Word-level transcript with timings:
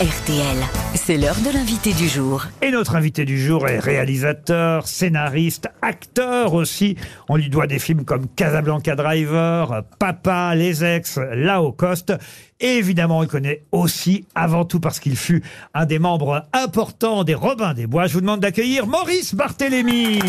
RTL, 0.00 0.56
c'est 0.94 1.16
l'heure 1.16 1.40
de 1.44 1.52
l'invité 1.52 1.92
du 1.92 2.06
jour. 2.06 2.44
Et 2.62 2.70
notre 2.70 2.94
invité 2.94 3.24
du 3.24 3.36
jour 3.36 3.66
est 3.66 3.80
réalisateur, 3.80 4.86
scénariste, 4.86 5.66
acteur 5.82 6.54
aussi. 6.54 6.96
On 7.28 7.34
lui 7.34 7.48
doit 7.48 7.66
des 7.66 7.80
films 7.80 8.04
comme 8.04 8.28
Casablanca 8.28 8.94
Driver, 8.94 9.82
Papa, 9.98 10.54
Les 10.54 10.84
Ex, 10.84 11.18
La 11.32 11.62
Haut 11.62 11.72
Coste. 11.72 12.12
Et 12.60 12.76
évidemment, 12.76 13.18
on 13.18 13.22
le 13.22 13.26
connaît 13.26 13.64
aussi, 13.72 14.24
avant 14.36 14.64
tout 14.64 14.78
parce 14.78 15.00
qu'il 15.00 15.16
fut 15.16 15.42
un 15.74 15.84
des 15.84 15.98
membres 15.98 16.46
importants 16.52 17.24
des 17.24 17.34
Robins 17.34 17.74
des 17.74 17.88
Bois. 17.88 18.06
Je 18.06 18.12
vous 18.12 18.20
demande 18.20 18.38
d'accueillir 18.38 18.86
Maurice 18.86 19.34
Barthélémy. 19.34 20.20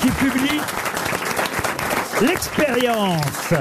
Qui 0.00 0.08
publie 0.12 0.60
L'expérience. 2.22 3.52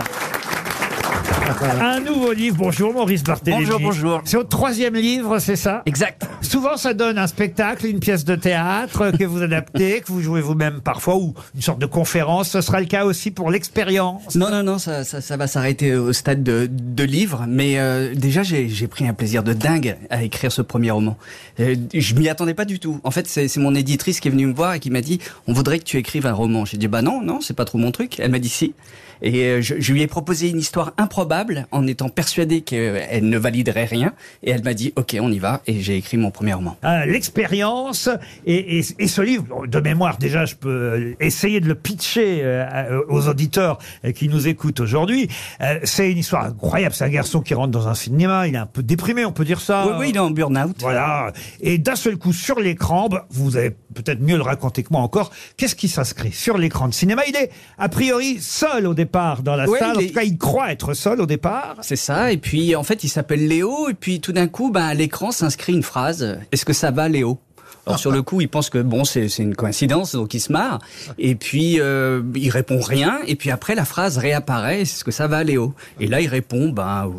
Un 1.81 1.99
nouveau 1.99 2.31
livre. 2.33 2.57
Bonjour 2.57 2.93
Maurice 2.93 3.23
Barthélémy. 3.23 3.65
Bonjour, 3.65 3.79
bonjour. 3.79 4.21
C'est 4.25 4.37
votre 4.37 4.49
troisième 4.49 4.95
livre, 4.95 5.39
c'est 5.39 5.55
ça? 5.55 5.83
Exact. 5.85 6.25
Souvent, 6.41 6.75
ça 6.75 6.93
donne 6.93 7.17
un 7.17 7.27
spectacle, 7.27 7.85
une 7.85 7.99
pièce 7.99 8.25
de 8.25 8.35
théâtre 8.35 9.11
que 9.17 9.23
vous 9.23 9.41
adaptez, 9.43 10.01
que 10.01 10.07
vous 10.07 10.21
jouez 10.21 10.41
vous-même 10.41 10.81
parfois, 10.81 11.15
ou 11.15 11.33
une 11.55 11.61
sorte 11.61 11.79
de 11.79 11.85
conférence. 11.85 12.49
Ce 12.49 12.61
sera 12.61 12.79
le 12.79 12.87
cas 12.87 13.05
aussi 13.05 13.31
pour 13.31 13.51
l'expérience. 13.51 14.35
Non, 14.35 14.49
non, 14.49 14.63
non, 14.63 14.77
ça, 14.79 15.37
va 15.37 15.47
s'arrêter 15.47 15.95
au 15.95 16.13
stade 16.13 16.43
de, 16.43 17.03
livre, 17.03 17.45
mais 17.47 17.79
euh, 17.79 18.13
déjà 18.13 18.43
j'ai 18.43 18.87
pris 18.87 19.07
un 19.07 19.13
plaisir 19.13 19.43
de 19.43 19.53
dingue 19.53 19.97
à 20.09 20.23
écrire 20.23 20.51
ce 20.51 20.61
premier 20.61 20.91
roman. 20.91 21.17
Euh, 21.59 21.75
je 21.93 22.15
m'y 22.15 22.29
attendais 22.29 22.53
pas 22.53 22.65
du 22.65 22.79
tout. 22.79 22.99
En 23.03 23.11
fait, 23.11 23.27
c'est 23.27 23.47
c'est 23.47 23.59
mon 23.59 23.75
éditrice 23.75 24.19
qui 24.19 24.27
est 24.27 24.31
venue 24.31 24.47
me 24.47 24.53
voir 24.53 24.73
et 24.73 24.79
qui 24.79 24.89
m'a 24.89 25.01
dit 25.01 25.19
on 25.47 25.53
voudrait 25.53 25.79
que 25.79 25.83
tu 25.83 25.97
écrives 25.97 26.25
un 26.25 26.33
roman. 26.33 26.65
J'ai 26.65 26.77
dit 26.77 26.87
bah 26.87 27.01
non, 27.01 27.21
non, 27.21 27.41
c'est 27.41 27.55
pas 27.55 27.65
trop 27.65 27.77
mon 27.77 27.91
truc. 27.91 28.19
Elle 28.19 28.31
m'a 28.31 28.39
dit 28.39 28.49
si. 28.49 28.73
Et 29.21 29.45
euh, 29.45 29.61
je, 29.61 29.75
je 29.79 29.93
lui 29.93 30.01
ai 30.01 30.07
proposé 30.07 30.49
une 30.49 30.59
histoire 30.59 30.93
improbable 30.97 31.67
en 31.71 31.85
étant 31.85 32.09
persuadé 32.09 32.61
qu'elle 32.61 33.27
ne 33.27 33.37
validerait 33.37 33.85
rien. 33.85 34.13
Et 34.43 34.51
elle 34.51 34.63
m'a 34.63 34.73
dit 34.73 34.93
ok, 34.95 35.17
on 35.19 35.31
y 35.31 35.39
va. 35.39 35.61
Et 35.67 35.81
j'ai 35.81 35.97
écrit 35.97 36.17
mon 36.17 36.30
premier 36.31 36.53
roman. 36.53 36.77
Ah, 36.83 37.05
L'expérience 37.05 38.09
et, 38.45 38.79
et- 38.79 38.85
et 38.99 39.07
ce 39.07 39.21
livre, 39.21 39.67
de 39.67 39.79
mémoire 39.79 40.17
déjà, 40.17 40.45
je 40.45 40.55
peux 40.55 41.15
essayer 41.19 41.59
de 41.59 41.67
le 41.67 41.75
pitcher 41.75 42.41
euh, 42.43 43.01
aux 43.09 43.27
auditeurs 43.27 43.77
euh, 44.05 44.11
qui 44.11 44.27
nous 44.29 44.47
écoutent 44.47 44.79
aujourd'hui. 44.79 45.27
Euh, 45.61 45.79
c'est 45.83 46.11
une 46.11 46.17
histoire 46.17 46.45
incroyable. 46.45 46.93
C'est 46.95 47.05
un 47.05 47.09
garçon 47.09 47.41
qui 47.41 47.53
rentre 47.53 47.71
dans 47.71 47.87
un 47.87 47.95
cinéma, 47.95 48.47
il 48.47 48.55
est 48.55 48.57
un 48.59 48.65
peu 48.65 48.83
déprimé, 48.83 49.25
on 49.25 49.31
peut 49.31 49.45
dire 49.45 49.61
ça. 49.61 49.85
Oui, 49.87 49.93
oui, 49.99 50.09
il 50.09 50.15
est 50.15 50.19
en 50.19 50.29
burn-out. 50.31 50.75
Voilà. 50.79 51.31
Et 51.61 51.77
d'un 51.77 51.95
seul 51.95 52.17
coup, 52.17 52.33
sur 52.33 52.59
l'écran, 52.59 53.07
bah, 53.09 53.25
vous 53.31 53.57
allez 53.57 53.71
peut-être 53.93 54.21
mieux 54.21 54.35
le 54.37 54.43
raconter 54.43 54.83
que 54.83 54.89
moi 54.91 55.01
encore, 55.01 55.31
qu'est-ce 55.57 55.75
qui 55.75 55.87
s'inscrit 55.87 56.31
sur 56.31 56.57
l'écran 56.57 56.87
de 56.87 56.93
cinéma? 56.93 57.23
Il 57.27 57.35
est, 57.35 57.49
a 57.77 57.89
priori, 57.89 58.37
seul 58.39 58.87
au 58.87 58.93
départ 58.93 59.41
dans 59.43 59.55
la 59.55 59.67
Ouais, 59.69 59.79
salle. 59.79 59.97
En 59.97 59.99
est- 59.99 60.07
tout 60.07 60.13
cas, 60.13 60.23
il 60.23 60.37
croit 60.37 60.71
être 60.71 60.93
seul 60.93 61.21
au 61.21 61.25
départ. 61.25 61.75
C'est 61.81 61.95
ça. 61.95 62.31
Et 62.31 62.37
puis, 62.37 62.75
en 62.75 62.83
fait, 62.83 63.03
il 63.03 63.09
s'appelle 63.09 63.47
Léo. 63.47 63.89
Et 63.89 63.93
puis, 63.93 64.19
tout 64.21 64.31
d'un 64.31 64.47
coup, 64.47 64.71
ben, 64.71 64.85
à 64.85 64.93
l'écran 64.93 65.31
s'inscrit 65.31 65.73
une 65.73 65.83
phrase. 65.83 66.20
Est-ce 66.51 66.65
que 66.65 66.73
ça 66.73 66.91
va, 66.91 67.07
Léo? 67.09 67.39
Alors 67.87 67.97
sur 67.97 68.11
le 68.11 68.21
coup, 68.21 68.41
il 68.41 68.47
pense 68.47 68.69
que 68.69 68.77
bon, 68.77 69.03
c'est 69.05 69.25
une 69.39 69.55
coïncidence, 69.55 70.13
donc 70.13 70.33
il 70.33 70.39
se 70.39 70.51
marre. 70.51 70.79
Et 71.17 71.35
puis 71.35 71.79
euh, 71.79 72.21
il 72.35 72.49
répond 72.49 72.79
rien. 72.79 73.19
Et 73.25 73.35
puis 73.35 73.49
après, 73.49 73.73
la 73.75 73.85
phrase 73.85 74.17
réapparaît. 74.17 74.81
Est-ce 74.81 75.03
que 75.03 75.11
ça 75.11 75.27
va, 75.27 75.43
Léo? 75.43 75.73
Et 75.99 76.07
là, 76.07 76.21
il 76.21 76.27
répond, 76.27 76.69
ben 76.69 77.11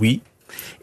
oui. 0.00 0.20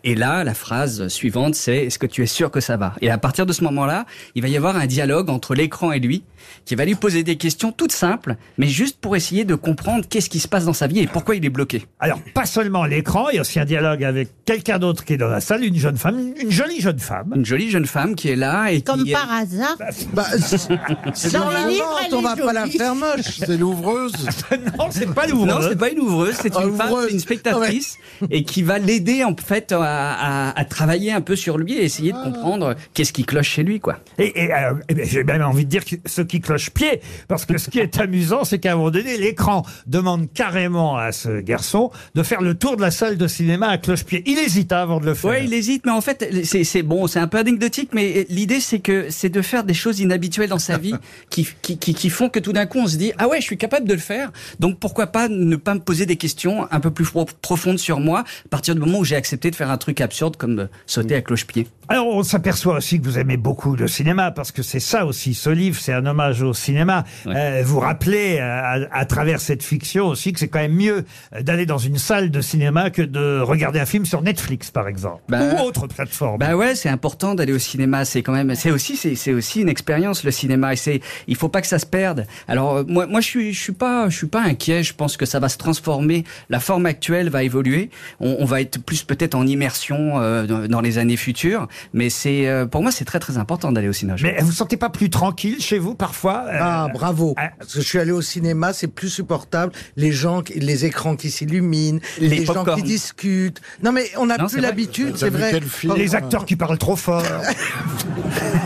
Et 0.03 0.15
là, 0.15 0.43
la 0.43 0.53
phrase 0.53 1.07
suivante, 1.09 1.55
c'est 1.55 1.85
Est-ce 1.85 1.99
que 1.99 2.05
tu 2.07 2.23
es 2.23 2.27
sûr 2.27 2.49
que 2.51 2.59
ça 2.59 2.77
va? 2.77 2.93
Et 3.01 3.09
à 3.09 3.17
partir 3.17 3.45
de 3.45 3.53
ce 3.53 3.63
moment-là, 3.65 4.05
il 4.35 4.41
va 4.41 4.47
y 4.47 4.57
avoir 4.57 4.75
un 4.75 4.85
dialogue 4.87 5.29
entre 5.29 5.53
l'écran 5.55 5.91
et 5.91 5.99
lui, 5.99 6.23
qui 6.65 6.75
va 6.75 6.85
lui 6.85 6.95
poser 6.95 7.23
des 7.23 7.35
questions 7.37 7.71
toutes 7.71 7.91
simples, 7.91 8.35
mais 8.57 8.67
juste 8.67 8.99
pour 8.99 9.15
essayer 9.15 9.45
de 9.45 9.55
comprendre 9.55 10.05
qu'est-ce 10.09 10.29
qui 10.29 10.39
se 10.39 10.47
passe 10.47 10.65
dans 10.65 10.73
sa 10.73 10.87
vie 10.87 10.99
et 10.99 11.07
pourquoi 11.07 11.35
il 11.35 11.45
est 11.45 11.49
bloqué. 11.49 11.85
Alors, 11.99 12.19
pas 12.33 12.45
seulement 12.45 12.85
l'écran, 12.85 13.29
il 13.29 13.35
y 13.35 13.37
a 13.37 13.41
aussi 13.41 13.59
un 13.59 13.65
dialogue 13.65 14.03
avec 14.03 14.29
quelqu'un 14.45 14.79
d'autre 14.79 15.05
qui 15.05 15.13
est 15.13 15.17
dans 15.17 15.27
la 15.27 15.39
salle, 15.41 15.63
une 15.63 15.75
jeune 15.77 15.97
femme, 15.97 16.33
une 16.41 16.51
jolie 16.51 16.81
jeune 16.81 16.99
femme. 16.99 17.33
Une 17.35 17.45
jolie 17.45 17.69
jeune 17.69 17.85
femme 17.85 18.15
qui 18.15 18.29
est 18.29 18.35
là 18.35 18.71
et 18.71 18.81
Comme 18.81 19.03
qui 19.03 19.11
par 19.11 19.31
hasard. 19.31 19.77
Bah, 20.13 20.25
c'est 20.35 20.67
Dans 21.33 21.39
dans 21.41 21.47
le 21.49 21.53
la 21.53 21.67
livre, 21.67 21.85
vente, 21.85 22.13
on 22.13 22.21
va 22.21 22.35
pas 22.35 22.53
la 22.53 22.65
jolie. 22.65 22.77
faire 22.77 22.95
moche. 22.95 23.37
C'est 23.37 23.57
l'ouvreuse. 23.57 24.13
non, 24.79 24.87
c'est 24.89 25.13
pas 25.13 25.27
Non, 25.27 25.45
l'ouvreuse. 25.45 25.67
c'est 25.69 25.77
pas 25.79 25.89
une 25.89 25.99
ouvreuse, 25.99 26.35
c'est 26.41 26.55
une 26.55 26.75
femme, 26.75 26.93
une 27.09 27.19
spectatrice 27.19 27.97
et 28.29 28.43
qui 28.43 28.63
va 28.63 28.79
l'aider 28.79 29.23
en 29.23 29.35
fait 29.35 29.71
à, 29.71 29.90
à- 29.91 30.59
à 30.59 30.65
travailler 30.65 31.11
un 31.11 31.21
peu 31.21 31.35
sur 31.35 31.57
lui 31.57 31.73
et 31.73 31.83
essayer 31.83 32.11
de 32.11 32.17
Ah. 32.19 32.25
comprendre 32.25 32.75
qu'est-ce 32.93 33.13
qui 33.13 33.23
cloche 33.23 33.49
chez 33.49 33.63
lui, 33.63 33.79
quoi. 33.79 33.99
Et, 34.17 34.43
et, 34.45 34.53
euh, 34.53 34.73
eh 34.89 34.93
bien, 34.93 35.05
j'ai 35.05 35.23
même 35.23 35.41
envie 35.41 35.65
de 35.65 35.69
dire 35.69 35.85
que 35.85 35.95
ce 36.05 36.21
qui 36.21 36.39
cloche 36.41 36.69
pied, 36.71 37.01
parce 37.27 37.45
que 37.45 37.57
ce 37.57 37.69
qui 37.69 37.79
est 37.79 37.99
amusant, 37.99 38.43
c'est 38.43 38.59
qu'à 38.59 38.73
un 38.73 38.75
moment 38.75 38.91
donné, 38.91 39.17
l'écran 39.17 39.63
demande 39.87 40.31
carrément 40.33 40.97
à 40.97 41.11
ce 41.11 41.41
garçon 41.41 41.91
de 42.15 42.23
faire 42.23 42.41
le 42.41 42.53
tour 42.55 42.75
de 42.77 42.81
la 42.81 42.91
salle 42.91 43.17
de 43.17 43.27
cinéma 43.27 43.67
à 43.67 43.77
cloche-pied. 43.77 44.23
Il 44.25 44.37
hésite 44.39 44.71
avant 44.71 44.99
de 44.99 45.05
le 45.05 45.13
faire. 45.13 45.31
Ouais, 45.31 45.45
il 45.45 45.53
hésite, 45.53 45.85
mais 45.85 45.91
en 45.91 46.01
fait, 46.01 46.29
c'est 46.43 46.63
c'est 46.63 46.83
bon, 46.83 47.07
c'est 47.07 47.19
un 47.19 47.27
peu 47.27 47.37
anecdotique, 47.37 47.89
mais 47.93 48.25
l'idée 48.29 48.59
c'est 48.59 48.79
que 48.79 49.07
c'est 49.09 49.29
de 49.29 49.41
faire 49.41 49.63
des 49.63 49.73
choses 49.73 49.99
inhabituelles 49.99 50.49
dans 50.49 50.59
sa 50.59 50.77
vie 50.77 50.93
qui, 51.29 51.47
qui, 51.61 51.77
qui, 51.77 51.93
qui 51.93 52.09
font 52.09 52.29
que 52.29 52.39
tout 52.39 52.53
d'un 52.53 52.65
coup 52.65 52.79
on 52.79 52.87
se 52.87 52.97
dit 52.97 53.11
ah 53.17 53.27
ouais, 53.27 53.39
je 53.41 53.45
suis 53.45 53.57
capable 53.57 53.87
de 53.87 53.93
le 53.93 53.99
faire, 53.99 54.31
donc 54.59 54.79
pourquoi 54.79 55.07
pas 55.07 55.27
ne 55.27 55.55
pas 55.55 55.73
me 55.73 55.79
poser 55.79 56.05
des 56.05 56.15
questions 56.15 56.67
un 56.71 56.79
peu 56.79 56.91
plus 56.91 57.05
pro- 57.05 57.25
profondes 57.41 57.79
sur 57.79 57.99
moi 57.99 58.19
à 58.21 58.49
partir 58.49 58.75
du 58.75 58.81
moment 58.81 58.99
où 58.99 59.03
j'ai 59.03 59.15
accepté 59.15 59.51
de 59.51 59.55
faire 59.55 59.69
un 59.71 59.77
truc 59.81 59.99
absurde 59.99 60.37
comme 60.37 60.55
de 60.55 60.69
sauter 60.85 61.15
à 61.15 61.21
cloche-pied. 61.21 61.67
Alors, 61.89 62.07
on 62.07 62.23
s'aperçoit 62.23 62.77
aussi 62.77 63.01
que 63.01 63.05
vous 63.05 63.19
aimez 63.19 63.35
beaucoup 63.35 63.75
le 63.75 63.89
cinéma, 63.89 64.31
parce 64.31 64.53
que 64.53 64.63
c'est 64.63 64.79
ça 64.79 65.05
aussi, 65.05 65.33
ce 65.33 65.49
livre, 65.49 65.77
c'est 65.77 65.91
un 65.91 66.05
hommage 66.05 66.41
au 66.41 66.53
cinéma. 66.53 67.03
Ouais. 67.25 67.33
Euh, 67.35 67.63
vous 67.65 67.79
rappelez, 67.81 68.37
euh, 68.39 68.43
à, 68.43 68.97
à 68.97 69.05
travers 69.05 69.41
cette 69.41 69.61
fiction 69.61 70.07
aussi, 70.07 70.31
que 70.31 70.39
c'est 70.39 70.47
quand 70.47 70.59
même 70.59 70.75
mieux 70.75 71.03
euh, 71.33 71.41
d'aller 71.41 71.65
dans 71.65 71.79
une 71.79 71.97
salle 71.97 72.31
de 72.31 72.39
cinéma 72.39 72.91
que 72.91 73.01
de 73.01 73.41
regarder 73.41 73.79
un 73.81 73.85
film 73.85 74.05
sur 74.05 74.21
Netflix, 74.21 74.71
par 74.71 74.87
exemple, 74.87 75.21
Bah, 75.27 75.41
ou 75.41 75.67
autre 75.67 75.87
plateforme. 75.87 76.37
Bah 76.37 76.55
ouais, 76.55 76.75
c'est 76.75 76.87
important 76.87 77.35
d'aller 77.35 77.51
au 77.51 77.59
cinéma. 77.59 78.05
C'est 78.05 78.21
quand 78.21 78.31
même, 78.31 78.55
c'est 78.55 78.71
aussi, 78.71 78.95
c'est, 78.95 79.33
aussi 79.33 79.61
une 79.61 79.69
expérience 79.69 80.23
le 80.23 80.31
cinéma. 80.31 80.71
Et 80.71 80.77
c'est, 80.77 81.01
il 81.27 81.35
faut 81.35 81.49
pas 81.49 81.59
que 81.59 81.67
ça 81.67 81.79
se 81.79 81.85
perde. 81.85 82.25
Alors 82.47 82.77
euh, 82.77 82.83
moi, 82.87 83.05
moi 83.07 83.19
je 83.19 83.27
suis, 83.27 83.53
je 83.53 83.61
suis 83.61 83.73
pas, 83.73 84.07
je 84.07 84.15
suis 84.15 84.27
pas 84.27 84.43
inquiet. 84.43 84.83
Je 84.83 84.93
pense 84.93 85.17
que 85.17 85.25
ça 85.25 85.39
va 85.39 85.49
se 85.49 85.57
transformer. 85.57 86.23
La 86.49 86.61
forme 86.61 86.85
actuelle 86.85 87.29
va 87.29 87.43
évoluer. 87.43 87.89
On, 88.21 88.37
on 88.39 88.45
va 88.45 88.61
être 88.61 88.81
plus 88.81 89.03
peut-être 89.03 89.35
en 89.35 89.45
immersion 89.45 89.70
euh, 90.19 90.67
dans, 90.67 90.81
les 90.81 90.97
années 90.97 91.17
futures. 91.17 91.67
Mais 91.93 92.09
c'est, 92.09 92.47
euh, 92.47 92.65
pour 92.65 92.81
moi, 92.81 92.91
c'est 92.91 93.05
très 93.05 93.19
très 93.19 93.37
important 93.37 93.71
d'aller 93.71 93.87
au 93.89 93.93
cinéma. 93.93 94.17
Mais 94.21 94.37
vous 94.39 94.47
vous 94.47 94.51
sentez 94.51 94.77
pas 94.77 94.89
plus 94.89 95.09
tranquille 95.09 95.57
chez 95.61 95.77
vous 95.79 95.95
parfois 95.95 96.45
euh, 96.47 96.57
Ah, 96.59 96.87
bravo. 96.93 97.33
ah. 97.37 97.49
Parce 97.59 97.73
que 97.73 97.81
je 97.81 97.85
suis 97.87 97.99
allé 97.99 98.11
au 98.11 98.21
cinéma, 98.21 98.73
c'est 98.73 98.87
plus 98.87 99.09
supportable. 99.09 99.71
Les 99.95 100.11
gens, 100.11 100.41
qui- 100.41 100.59
les 100.59 100.85
écrans 100.85 101.15
qui 101.15 101.31
s'illuminent, 101.31 101.99
Les 102.19 102.27
les, 102.29 102.45
gens 102.45 102.63
qui 102.65 102.83
discutent. 102.83 103.61
Non, 103.83 103.91
mais 103.91 104.05
on 104.17 104.25
n'a 104.25 104.37
plus 104.37 104.59
l'habitude, 104.59 105.13
c'est 105.17 105.29
vrai. 105.29 105.59
Les 105.95 106.15
acteurs 106.15 106.45
qui 106.45 106.55
parlent 106.55 106.77
trop 106.77 106.95
fort. 106.95 107.23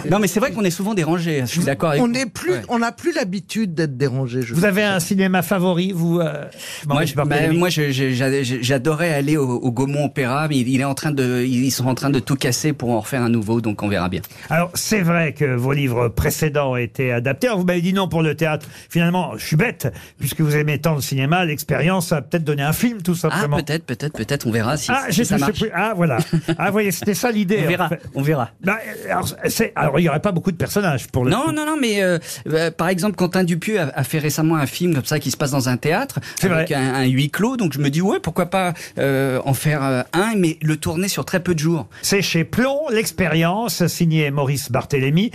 Non, 0.10 0.20
mais 0.20 0.28
c'est 0.28 0.40
vrai 0.40 0.52
qu'on 0.52 0.64
est 0.64 0.70
souvent 0.72 0.94
dérangé. 0.94 1.42
Je 1.42 1.46
suis 1.46 1.64
d'accord 1.64 1.90
avec 1.90 2.02
On 2.02 2.06
vous. 2.06 2.12
n'est 2.12 2.26
plus, 2.28 2.52
Ouais. 2.52 2.62
on 2.70 2.80
n'a 2.80 2.92
plus 2.92 3.12
l'habitude 3.14 3.74
d'être 3.74 3.98
dérangé. 3.98 4.42
Je 4.44 4.54
Vous 4.54 4.66
avez 4.66 4.84
un 4.84 5.00
cinéma 5.00 5.42
favori, 5.42 5.92
vous 5.94 6.20
euh, 6.20 6.46
Moi, 6.88 7.04
bah, 7.26 7.70
j'a- 7.70 8.44
j'adorais 8.62 9.14
aller 9.14 9.38
au, 9.38 9.50
au 9.50 9.72
Gaumont 9.72 10.06
Opéra, 10.06 10.48
mais 10.48 10.58
il, 10.58 10.68
il 10.70 10.82
est 10.82 10.86
en 10.86 10.94
train 10.96 11.12
de, 11.12 11.44
ils 11.46 11.70
sont 11.72 11.86
en 11.86 11.94
train 11.96 12.10
de 12.10 12.20
tout 12.20 12.36
casser 12.36 12.74
pour 12.74 12.90
en 12.90 13.00
refaire 13.02 13.22
un 13.22 13.30
nouveau, 13.30 13.62
donc 13.62 13.84
on 13.84 13.88
verra 13.88 14.10
bien. 14.10 14.22
Alors, 14.50 14.72
c'est 14.74 15.02
vrai 15.02 15.34
que 15.34 15.46
vos 15.56 15.74
livres 15.74 16.08
précédents 16.08 16.72
ont 16.72 16.76
été 16.78 17.12
adaptés. 17.12 17.48
Alors, 17.48 17.60
vous 17.60 17.66
m'avez 17.66 17.82
dit 17.82 17.94
non 17.94 18.08
pour 18.08 18.24
le 18.24 18.34
théâtre. 18.36 18.66
Finalement, 18.90 19.34
je 19.38 19.46
suis 19.46 19.56
bête, 19.56 19.94
puisque 20.20 20.42
vous 20.42 20.56
aimez 20.56 20.80
tant 20.80 20.96
le 20.96 21.02
cinéma, 21.02 21.46
l'expérience 21.46 22.12
a 22.12 22.22
peut-être 22.24 22.44
donné 22.44 22.64
un 22.64 22.74
film, 22.74 23.02
tout 23.04 23.14
Ah, 23.16 23.30
simplement. 23.30 23.58
peut-être, 23.58 23.86
peut-être, 23.86 24.14
peut-être, 24.18 24.48
on 24.48 24.52
verra 24.52 24.78
si, 24.78 24.90
Ah, 24.92 25.06
si 25.12 25.24
ça 25.26 25.38
marche. 25.38 25.60
plus. 25.60 25.70
Ah, 25.74 25.94
voilà. 25.96 26.18
Ah, 26.58 26.68
vous 26.68 26.72
voyez, 26.72 26.92
c'était 26.92 27.14
ça 27.14 27.30
l'idée. 27.32 27.60
On 27.62 27.66
en 27.66 27.70
verra, 27.70 27.90
fait. 27.90 28.02
on 28.16 28.22
verra. 28.22 28.50
Bah, 28.64 28.78
alors, 29.10 29.28
alors, 29.76 30.00
il 30.00 30.04
n'y 30.04 30.10
aurait 30.10 30.20
pas 30.22 30.32
beaucoup 30.32 30.52
de 30.52 30.58
personnages 30.58 31.08
pour 31.08 31.26
le 31.26 31.32
Non, 31.32 31.44
coup. 31.46 31.52
non, 31.52 31.66
non, 31.66 31.78
mais 31.80 32.02
euh, 32.02 32.18
euh, 32.50 32.72
par 32.72 32.88
exemple, 32.88 33.16
Quentin 33.16 33.44
Dupieux 33.44 33.80
a, 33.80 33.92
a 33.96 34.04
fait 34.04 34.20
récemment 34.20 34.56
un 34.56 34.66
film 34.66 34.94
comme 34.96 35.06
ça 35.06 35.20
qui 35.20 35.32
se 35.32 35.38
passe 35.38 35.52
dans 35.52 35.70
un 35.70 35.78
théâtre 35.78 36.20
avec 36.44 36.72
un, 36.72 36.94
un 36.96 37.04
huis 37.06 37.30
clos. 37.30 37.58
Donc 37.58 37.74
je 37.74 37.80
me 37.80 37.90
dis 37.90 38.02
ouais, 38.02 38.20
pourquoi 38.20 38.46
pas 38.48 38.74
euh, 38.98 39.40
en 39.46 39.54
faire 39.54 39.82
un, 39.84 40.36
mais 40.38 40.58
le 40.62 40.78
C'est 42.02 42.22
chez 42.22 42.44
Plomb, 42.44 42.90
l'expérience, 42.92 43.88
signé 43.88 44.30
Maurice 44.30 44.72
Barthélémy. 44.72 45.32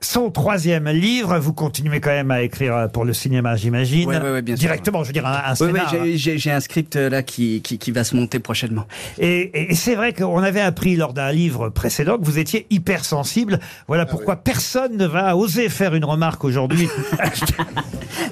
Son 0.00 0.30
troisième 0.30 0.86
livre, 0.90 1.38
vous 1.38 1.54
continuez 1.54 1.98
quand 1.98 2.10
même 2.10 2.30
à 2.30 2.42
écrire 2.42 2.90
pour 2.92 3.06
le 3.06 3.14
cinéma, 3.14 3.56
j'imagine. 3.56 4.06
Ouais, 4.06 4.18
ouais, 4.20 4.30
ouais, 4.32 4.42
bien 4.42 4.54
sûr. 4.54 4.60
Directement, 4.60 5.02
je 5.02 5.06
veux 5.08 5.12
dire, 5.14 5.26
un, 5.26 5.40
un 5.46 5.54
scénar. 5.54 5.94
j'ai- 6.14 6.50
un 6.50 6.60
script 6.60 6.96
euh, 6.96 7.08
là 7.08 7.22
qui, 7.22 7.62
qui, 7.62 7.78
qui 7.78 7.90
va 7.90 8.04
se 8.04 8.14
monter 8.14 8.38
prochainement. 8.38 8.86
Et, 9.18 9.40
et- 9.40 9.72
et 9.72 9.74
c'est 9.74 9.94
vrai 9.94 10.12
qu'on 10.12 10.38
avait 10.42 10.60
appris 10.60 10.96
lors 10.96 11.14
d'un 11.14 11.32
livre 11.32 11.70
précédent 11.70 12.18
que 12.18 12.24
vous 12.24 12.38
étiez 12.38 12.66
hypersensible. 12.68 13.60
Ah 13.62 13.66
Voilà 13.88 14.04
pourquoi 14.04 14.36
personne 14.36 14.98
ne 14.98 15.06
va 15.06 15.38
oser 15.38 15.70
faire 15.70 15.94
une 15.94 16.04
remarque 16.04 16.44
aujourd'hui. 16.44 16.88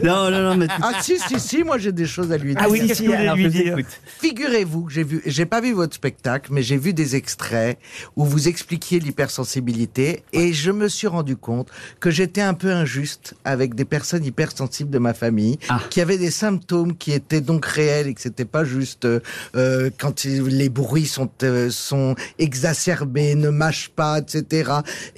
Non, 0.04 0.30
non, 0.30 0.42
non, 0.42 0.56
mais 0.56 0.66
Ah 0.82 0.92
si, 1.00 1.16
si, 1.18 1.38
si, 1.38 1.62
moi 1.64 1.78
j'ai 1.78 1.92
des 1.92 2.06
choses 2.06 2.32
à 2.32 2.36
lui 2.38 2.54
dire. 2.54 2.62
Ah 2.64 2.68
oui, 2.68 2.86
qu'est-ce 2.86 3.00
que 3.02 3.06
vous 3.06 3.12
voulez 3.12 3.22
alors, 3.24 3.36
lui 3.36 3.44
je 3.44 3.48
dire. 3.48 3.76
Figurez-vous 4.20 4.84
que 4.84 4.92
j'ai 4.92 5.04
vu, 5.04 5.22
j'ai 5.26 5.46
pas 5.46 5.60
vu 5.60 5.72
votre 5.72 5.94
spectacle, 5.94 6.50
mais 6.52 6.62
j'ai 6.62 6.76
vu 6.76 6.92
des 6.92 7.14
extraits 7.14 7.78
où 8.16 8.24
vous 8.24 8.48
expliquiez 8.48 8.98
l'hypersensibilité 8.98 10.22
et 10.32 10.52
je 10.52 10.70
me 10.72 10.88
suis 10.88 11.06
rendu 11.06 11.36
compte 11.36 11.51
compte 11.56 11.68
que 12.00 12.10
j'étais 12.10 12.40
un 12.40 12.54
peu 12.54 12.70
injuste 12.72 13.34
avec 13.44 13.74
des 13.74 13.84
personnes 13.84 14.24
hypersensibles 14.24 14.90
de 14.90 14.98
ma 14.98 15.14
famille, 15.14 15.58
Ah. 15.68 15.80
qui 15.90 16.00
avaient 16.00 16.18
des 16.18 16.30
symptômes 16.30 16.96
qui 16.96 17.12
étaient 17.12 17.40
donc 17.40 17.64
réels 17.66 18.06
et 18.08 18.14
que 18.14 18.20
c'était 18.20 18.44
pas 18.44 18.64
juste 18.64 19.04
euh, 19.04 19.20
euh, 19.56 19.90
quand 19.98 20.24
il- 20.24 20.42
les 20.44 20.68
bruits 20.68 21.06
sont 21.06 21.30
euh, 21.42 21.70
sont 21.70 22.14
exacerbés, 22.38 23.34
ne 23.34 23.50
mâchent 23.50 23.90
pas, 23.94 24.18
etc. 24.18 24.70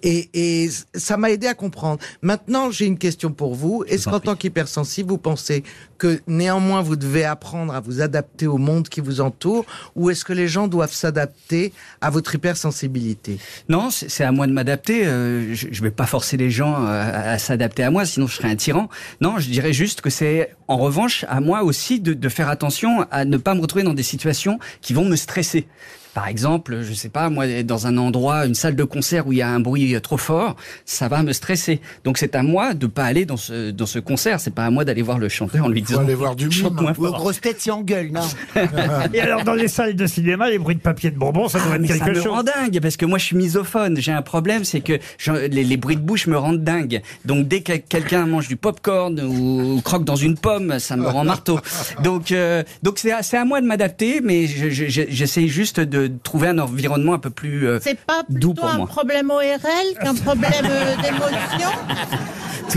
Et, 0.03 0.29
et 0.35 0.71
ça 0.95 1.17
m'a 1.17 1.31
aidé 1.31 1.47
à 1.47 1.55
comprendre. 1.55 2.01
Maintenant, 2.23 2.71
j'ai 2.71 2.87
une 2.87 2.99
question 2.99 3.31
pour 3.33 3.55
vous. 3.55 3.85
Est-ce 3.89 4.09
en 4.09 4.13
qu'en 4.13 4.21
tant 4.21 4.35
qu'hypersensible, 4.37 5.09
vous 5.11 5.19
pensez 5.19 5.63
que 5.99 6.21
néanmoins 6.27 6.83
vous 6.83 6.97
devez 6.97 7.25
apprendre 7.25 7.75
à 7.75 7.81
vous 7.81 8.01
adapter 8.01 8.47
au 8.47 8.59
monde 8.59 8.89
qui 8.89 9.01
vous 9.01 9.21
entoure, 9.21 9.65
ou 9.95 10.11
est-ce 10.11 10.25
que 10.25 10.33
les 10.33 10.49
gens 10.49 10.69
doivent 10.69 10.93
s'adapter 10.93 11.73
à 12.01 12.11
votre 12.11 12.35
hypersensibilité? 12.35 13.39
Non, 13.69 13.91
c'est 13.91 14.25
à 14.25 14.33
moi 14.33 14.47
de 14.47 14.53
m'adapter. 14.53 15.07
euh, 15.07 15.55
je, 15.55 15.69
je 15.71 15.83
vais 15.83 15.91
pas 15.91 16.07
forcer 16.25 16.37
les 16.39 16.51
gens 16.51 16.87
euh, 16.87 17.35
à, 17.35 17.39
s'adapter 17.39 17.83
à 17.83 17.91
moi, 17.91 18.07
sinon 18.07 18.27
je 18.27 18.37
serais 18.37 18.49
un 18.49 18.57
tyran. 18.57 18.89
Non, 19.21 19.39
je 19.39 19.51
dirais 19.51 19.75
juste 19.75 20.01
que 20.01 20.09
c'est 20.09 20.55
en 20.69 20.79
revanche 20.79 21.27
à 21.29 21.43
moi 21.43 21.63
aussi 21.65 22.01
de 22.01 22.29
faire 22.31 22.49
attention 22.49 23.05
à 23.11 23.27
ne 23.27 23.37
pas 23.37 23.55
me 23.55 23.61
retrouver 23.61 23.85
dans 23.85 23.93
des 23.93 24.03
situations 24.03 24.59
qui 24.81 24.95
vont 24.95 25.05
me 25.05 25.17
stresser. 25.17 25.67
Par 26.15 26.29
exemple, 26.29 26.81
je 26.83 26.95
sais 26.95 27.09
pas, 27.09 27.29
moi, 27.29 27.63
dans 27.65 27.87
un 27.87 27.97
endroit, 27.99 28.47
une 28.47 28.55
salle 28.55 28.77
de 28.77 28.85
concert 28.85 29.27
où 29.27 29.33
il 29.33 29.39
y 29.39 29.43
a 29.43 29.49
un 29.51 29.61
bruit 29.61 29.95
trop 30.01 30.17
fort, 30.17 30.55
ça 30.85 31.09
va 31.09 31.23
me 31.23 31.33
stresser. 31.33 31.81
Donc 32.05 32.19
c'est 32.19 32.35
à 32.37 32.43
moi 32.43 32.73
de 32.75 32.87
pas 32.87 33.05
aller 33.05 33.25
dans 33.27 33.37
ce 33.37 33.71
dans 33.71 33.87
ce 33.87 33.99
concert. 33.99 34.39
C'est 34.41 34.55
pas 34.55 34.65
à 34.65 34.71
moi 34.71 34.85
d'aller 34.85 35.03
voir 35.03 35.19
le 35.19 35.29
chanteur 35.29 35.65
en 35.65 35.69
lui 35.69 35.83
disant. 35.83 36.01
aller 36.01 36.15
voir 36.15 36.37
du 36.37 36.49
mime. 36.49 36.67
Ou 36.99 37.11
grosses 37.11 37.41
têtes, 37.41 37.61
si 37.61 37.71
on 37.71 37.83
gueule, 37.83 38.11
non 38.13 38.21
Et 39.13 39.21
alors, 39.21 39.45
dans 39.45 39.55
les 39.55 39.69
salles 39.69 39.97
de 39.97 40.07
cinéma, 40.07 40.49
les 40.51 40.59
bruits 40.59 40.77
de 40.77 40.81
papier 40.81 41.11
de 41.11 41.19
bonbons, 41.19 41.49
ça 41.49 41.59
doit 41.59 41.69
Ah, 41.73 41.75
être 41.77 41.81
mais 41.83 41.89
ça 41.89 41.95
quelque 41.99 42.11
me 42.11 42.23
chose. 42.23 42.33
rend 42.33 42.43
dingue 42.45 42.81
parce 42.81 42.97
que 42.97 43.07
moi 43.07 43.19
je 43.19 43.25
suis 43.25 43.37
misophone. 43.37 43.97
J'ai 44.01 44.13
un 44.13 44.23
problème, 44.23 44.65
c'est 44.65 44.81
que 44.81 44.99
je- 45.19 45.33
les, 45.33 45.65
les 45.65 45.77
bruits 45.77 45.97
de 45.97 46.01
bouche 46.03 46.27
me 46.27 46.39
rendent 46.39 46.63
dingue. 46.63 47.03
Donc 47.25 47.49
dès 47.49 47.61
que 47.63 47.73
quelqu'un 47.73 48.27
mange 48.27 48.49
du 48.49 48.57
popcorn 48.57 49.21
ou, 49.21 49.77
ou 49.77 49.81
croque 49.81 50.05
dans 50.05 50.17
une 50.17 50.37
pomme, 50.37 50.79
ça 50.79 50.97
me 50.97 51.09
rend 51.09 51.25
marteau. 51.25 51.59
Donc 52.03 52.31
euh, 52.33 52.63
donc 52.83 52.99
c'est 52.99 53.11
à, 53.13 53.23
c'est 53.23 53.37
à 53.37 53.45
moi 53.45 53.61
de 53.61 53.67
m'adapter, 53.67 54.21
mais 54.23 54.47
je- 54.47 54.71
je- 54.71 54.87
je- 54.89 55.03
j'essaye 55.09 55.49
juste 55.49 55.81
de 55.81 56.04
trouver 56.23 56.49
un 56.49 56.59
environnement 56.59 57.15
un 57.15 57.19
peu 57.19 57.31
plus. 57.31 57.67
euh, 57.67 57.79
C'est 57.83 57.99
pas 57.99 58.23
Doux 58.29 58.53
plutôt 58.55 58.63
pour 58.63 58.71
un 58.71 58.77
moi. 58.79 58.87
problème 58.87 59.31
ORL 59.31 59.59
qu'un 60.03 60.15
problème 60.15 60.53
euh, 60.65 60.97
d'émotion? 60.97 61.71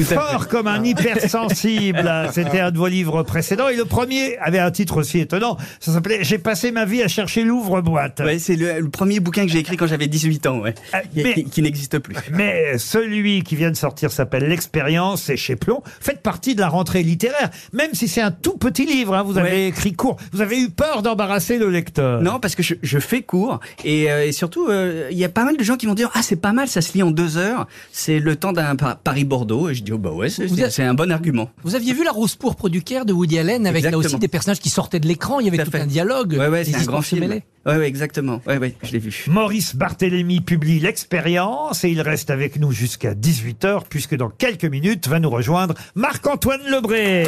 Fort 0.04 0.48
comme 0.48 0.68
un 0.68 0.84
hypersensible. 0.84 2.12
C'était 2.32 2.60
un 2.60 2.72
de 2.72 2.78
vos 2.78 2.88
livres 2.88 3.24
précédents. 3.24 3.68
Et 3.70 3.76
le 3.76 3.86
premier 3.86 4.38
avait 4.38 4.60
un 4.60 4.72
titre 4.72 4.98
aussi 4.98 5.20
étonnant. 5.20 5.58
Ça 5.80 5.92
s'appelait 5.94 6.20
J'ai 6.24 6.38
passé 6.38 6.72
ma 6.72 6.86
vie 6.86 7.02
à 7.04 7.08
chercher 7.08 7.44
l'ouvre-boîte. 7.44 8.22
Ouais, 8.24 8.40
c'est 8.40 8.56
le, 8.56 8.80
le 8.82 8.90
premier 8.90 9.20
bouquin 9.20 9.46
que 9.46 9.52
j'ai 9.52 9.60
écrit 9.60 9.78
quand 9.78 9.88
j'avais 9.88 10.08
18 10.08 10.46
ans, 10.48 10.60
ouais, 10.60 10.74
Ah, 10.94 11.02
qui, 11.02 11.24
mais- 11.24 11.34
qui- 11.34 11.46
qui 11.46 11.62
n'existe 11.62 12.00
plus. 12.00 12.16
Mais 12.32 12.78
celui 12.78 13.44
qui 13.44 13.56
vient 13.56 13.72
de 13.72 13.76
sortir 13.76 14.12
s'appelle 14.12 14.44
L'expérience, 14.48 15.24
c'est 15.24 15.38
chez 15.38 15.56
Plomb. 15.56 15.82
Faites 16.00 16.22
partie 16.22 16.56
de 16.56 16.62
la 16.62 16.70
rentrée 16.70 17.04
littéraire, 17.04 17.50
même 17.74 17.94
si 17.94 18.08
c'est 18.08 18.22
un 18.22 18.32
tout 18.32 18.58
petit 18.58 18.86
livre. 18.86 19.14
hein, 19.16 19.24
vous 19.24 19.38
avez 19.38 19.48
Ouais. 19.50 19.68
écrit 19.68 19.94
court. 19.94 20.18
Vous 20.32 20.42
avez 20.42 20.60
eu 20.60 20.70
peur 20.70 21.02
d'embarrasser 21.02 21.58
le 21.58 21.70
lecteur. 21.70 22.22
Non, 22.22 22.40
parce 22.40 22.56
que 22.56 22.64
je, 22.64 22.76
je 22.82 23.00
fais 23.00 23.22
court 23.22 23.60
et, 23.84 24.12
euh, 24.12 24.26
et 24.26 24.32
surtout 24.32 24.68
euh, 24.70 25.08
il 25.12 25.18
y 25.18 25.24
a 25.26 25.30
pas 25.30 25.44
mal 25.46 25.58
de 25.58 25.64
gens 25.64 25.76
qui 25.78 25.86
vont 25.86 25.94
dire 25.94 26.10
ah 26.14 26.22
c'est 26.22 26.36
pas 26.36 26.54
mal, 26.54 26.68
ça 26.68 26.82
se 26.82 26.94
lit 26.94 27.04
en 27.04 27.12
deux 27.12 27.38
heures, 27.38 27.68
c'est 27.92 28.20
le 28.20 28.36
temps 28.36 28.52
d'un 28.54 28.76
Pa- 28.76 29.00
Paris-Bordeaux 29.04 29.70
et 29.70 29.76
je 29.76 29.84
dis 29.88 29.94
oh 29.94 29.98
bah 29.98 30.12
ouais 30.12 30.30
c'est- 30.30 30.84
un 30.84 30.94
bon 30.94 31.12
argument. 31.12 31.50
Vous 31.64 31.76
aviez 31.76 31.94
vu 31.94 32.04
la 32.04 32.12
rose 32.12 32.36
pourpre 32.36 32.70
du 32.70 32.82
Caire 32.82 33.06
de 33.06 33.14
Woody 33.14 33.40
Allen 33.40 33.66
avec 33.68 33.84
là 33.84 33.98
aussi 33.98 34.18
des 34.18 34.28
personnages 34.28 34.60
qui 34.60 34.70
sortaient 34.70 35.00
de 35.00 35.08
l'écran, 35.08 35.40
il 35.40 35.46
y 35.46 35.50
avait 35.50 35.64
Tout 35.64 35.72
un 35.74 35.86
dialogue. 35.86 36.34
Ouais 36.38 36.48
ouais 36.48 36.64
c'est 36.64 36.76
un 36.76 36.84
grand 36.84 37.02
film. 37.02 37.30
Ouais 37.30 37.44
ouais 37.78 37.88
exactement. 37.88 38.42
Ouais 38.48 38.58
ouais 38.58 38.76
je 38.84 38.92
l'ai 38.94 39.00
vu. 39.00 39.26
Maurice 39.28 39.76
Barthélémy 39.76 40.42
publie 40.42 40.80
L'expérience 40.80 41.84
et 41.84 41.90
il 41.90 42.02
reste 42.02 42.30
avec 42.30 42.60
nous 42.60 42.72
jusqu'à 42.72 43.14
18h 43.14 43.84
puisque 43.90 44.16
dans 44.16 44.30
quelques 44.30 44.66
minutes 44.66 45.08
va 45.08 45.20
nous 45.20 45.30
rejoindre 45.30 45.74
Marc-Antoine 45.96 46.62
Lebré. 46.70 47.26